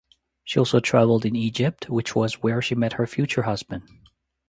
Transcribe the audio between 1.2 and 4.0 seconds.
in Egypt which was where she met her future husband.